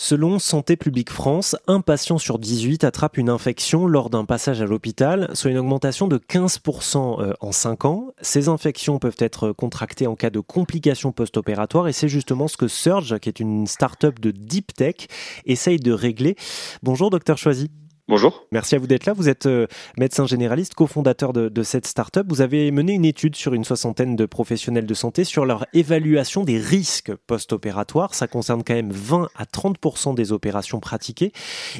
[0.00, 4.64] Selon Santé publique France, un patient sur 18 attrape une infection lors d'un passage à
[4.64, 8.14] l'hôpital, soit une augmentation de 15% euh, en 5 ans.
[8.20, 12.68] Ces infections peuvent être contractées en cas de complications post-opératoires et c'est justement ce que
[12.68, 15.08] Surge, qui est une start-up de deep tech,
[15.46, 16.36] essaye de régler.
[16.84, 17.68] Bonjour docteur Choisy.
[18.08, 18.46] Bonjour.
[18.52, 19.12] Merci à vous d'être là.
[19.12, 19.66] Vous êtes euh,
[19.98, 22.24] médecin généraliste, cofondateur de, de, cette start-up.
[22.30, 26.42] Vous avez mené une étude sur une soixantaine de professionnels de santé sur leur évaluation
[26.42, 28.14] des risques post-opératoires.
[28.14, 31.32] Ça concerne quand même 20 à 30% des opérations pratiquées.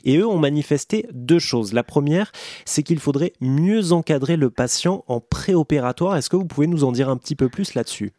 [0.05, 1.73] Et eux ont manifesté deux choses.
[1.73, 2.31] La première,
[2.67, 6.15] c'est qu'il faudrait mieux encadrer le patient en préopératoire.
[6.15, 8.13] Est-ce que vous pouvez nous en dire un petit peu plus là-dessus?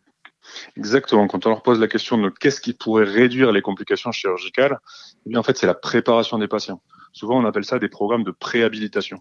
[0.77, 1.27] Exactement.
[1.27, 4.79] Quand on leur pose la question de qu'est-ce qui pourrait réduire les complications chirurgicales,
[5.27, 6.81] eh bien en fait c'est la préparation des patients.
[7.11, 9.19] Souvent, on appelle ça des programmes de préhabilitation.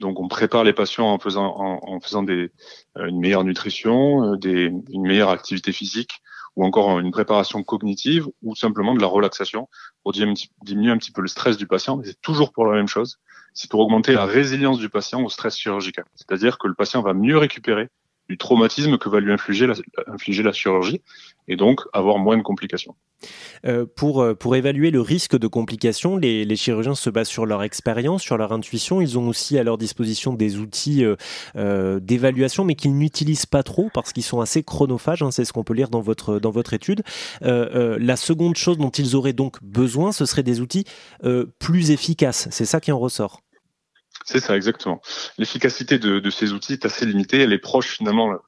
[0.00, 2.50] Donc, on prépare les patients en faisant, en, faisant des,
[2.98, 6.20] euh, une meilleure nutrition, euh, des, une meilleure activité physique,
[6.56, 9.68] ou encore une préparation cognitive, ou simplement de la relaxation
[10.02, 11.96] pour diminuer un petit peu le stress du patient.
[11.96, 13.18] Mais c'est toujours pour la même chose.
[13.54, 16.04] C'est pour augmenter la résilience du patient au stress chirurgical.
[16.14, 17.88] C'est-à-dire que le patient va mieux récupérer
[18.28, 21.02] du traumatisme que va lui infliger la, chirurgie
[21.46, 22.94] et donc avoir moins de complications.
[23.66, 27.62] Euh, pour, euh, pour évaluer le risque de complications, les, chirurgiens se basent sur leur
[27.62, 29.00] expérience, sur leur intuition.
[29.00, 31.04] Ils ont aussi à leur disposition des outils
[31.56, 35.22] euh, d'évaluation, mais qu'ils n'utilisent pas trop parce qu'ils sont assez chronophages.
[35.22, 37.02] Hein, c'est ce qu'on peut lire dans votre, dans votre étude.
[37.42, 40.84] La seconde chose dont ils auraient donc besoin, ce serait des outils
[41.58, 42.48] plus efficaces.
[42.50, 43.43] C'est ça qui en ressort.
[44.24, 45.00] C'est ça, exactement.
[45.38, 47.40] L'efficacité de, de, ces outils est assez limitée.
[47.40, 48.32] Elle est proche finalement.
[48.32, 48.38] Euh,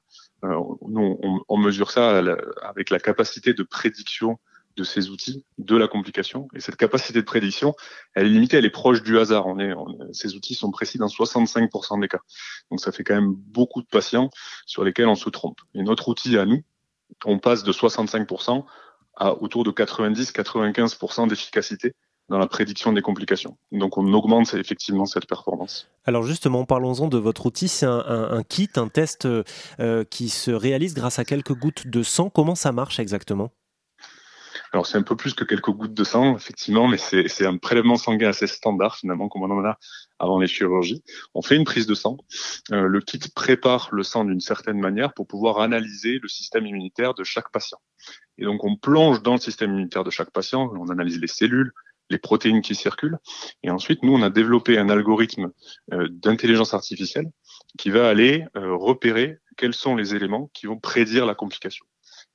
[0.87, 2.21] nous, on, on, mesure ça
[2.63, 4.39] avec la capacité de prédiction
[4.77, 6.47] de ces outils, de la complication.
[6.55, 7.75] Et cette capacité de prédiction,
[8.13, 9.47] elle est limitée, elle est proche du hasard.
[9.47, 9.73] On est,
[10.13, 12.21] ces outils sont précis dans 65% des cas.
[12.69, 14.29] Donc ça fait quand même beaucoup de patients
[14.65, 15.59] sur lesquels on se trompe.
[15.73, 16.63] Et notre outil à nous,
[17.25, 18.63] on passe de 65%
[19.15, 21.95] à autour de 90-95% d'efficacité
[22.29, 23.57] dans la prédiction des complications.
[23.71, 25.89] Donc on augmente effectivement cette performance.
[26.05, 27.67] Alors justement, parlons-en de votre outil.
[27.67, 32.29] C'est un, kit, un test euh, qui se réalise grâce à quelques gouttes de sang.
[32.29, 33.51] Comment ça marche exactement?
[34.73, 37.95] Alors c'est un peu plus que quelques gouttes de sang, effectivement, mais c'est un prélèvement
[37.95, 39.77] sanguin assez standard finalement, comme on en a
[40.19, 41.03] avant les chirurgies.
[41.33, 42.17] On fait une prise de sang.
[42.71, 47.13] Euh, le kit prépare le sang d'une certaine manière pour pouvoir analyser le système immunitaire
[47.13, 47.79] de chaque patient.
[48.37, 51.71] Et donc on plonge dans le système immunitaire de chaque patient, on analyse les cellules,
[52.09, 53.17] les protéines qui circulent.
[53.63, 55.51] Et ensuite, nous, on a développé un algorithme
[55.93, 57.29] euh, d'intelligence artificielle
[57.77, 61.85] qui va aller euh, repérer quels sont les éléments qui vont prédire la complication.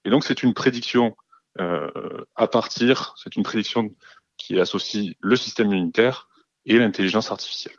[0.04, 1.16] Et donc, c'est une prédiction
[1.60, 1.90] euh,
[2.34, 3.94] à partir, c'est une prédiction
[4.36, 6.28] qui associe le système immunitaire
[6.66, 7.74] et l'intelligence artificielle.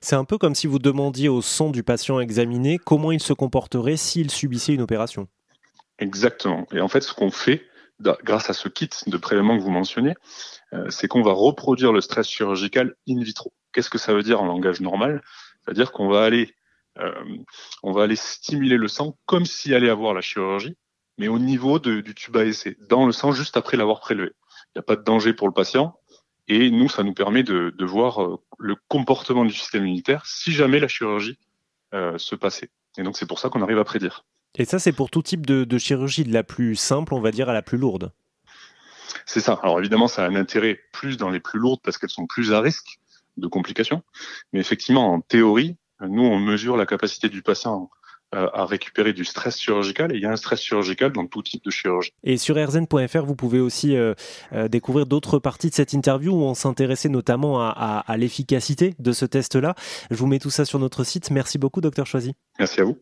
[0.00, 3.32] C'est un peu comme si vous demandiez au sang du patient examiné comment il se
[3.32, 5.26] comporterait s'il subissait une opération.
[5.98, 6.66] Exactement.
[6.72, 7.66] Et en fait, ce qu'on fait,
[8.00, 10.14] grâce à ce kit de prélèvement que vous mentionnez,
[10.72, 13.52] euh, c'est qu'on va reproduire le stress chirurgical in vitro.
[13.72, 15.22] Qu'est-ce que ça veut dire en langage normal?
[15.62, 16.54] C'est-à-dire qu'on va aller,
[16.98, 17.12] euh,
[17.82, 20.76] on va aller stimuler le sang comme s'il allait avoir la chirurgie,
[21.18, 24.32] mais au niveau du tube à essai, dans le sang juste après l'avoir prélevé.
[24.74, 25.96] Il n'y a pas de danger pour le patient,
[26.46, 30.52] et nous, ça nous permet de, de voir euh, le comportement du système immunitaire si
[30.52, 31.38] jamais la chirurgie
[31.94, 32.70] euh, se passait.
[32.98, 34.24] Et donc c'est pour ça qu'on arrive à prédire.
[34.56, 37.30] Et ça, c'est pour tout type de, de chirurgie, de la plus simple, on va
[37.30, 38.12] dire, à la plus lourde.
[39.26, 39.58] C'est ça.
[39.62, 42.52] Alors évidemment, ça a un intérêt plus dans les plus lourdes parce qu'elles sont plus
[42.52, 42.98] à risque
[43.36, 44.02] de complications.
[44.52, 47.90] Mais effectivement, en théorie, nous, on mesure la capacité du patient
[48.34, 51.42] euh, à récupérer du stress chirurgical et il y a un stress chirurgical dans tout
[51.42, 52.12] type de chirurgie.
[52.24, 54.14] Et sur rzn.fr, vous pouvez aussi euh,
[54.52, 59.12] euh, découvrir d'autres parties de cette interview où on s'intéressait notamment à, à l'efficacité de
[59.12, 59.74] ce test-là.
[60.10, 61.30] Je vous mets tout ça sur notre site.
[61.30, 62.34] Merci beaucoup, docteur Choisy.
[62.58, 62.98] Merci à vous.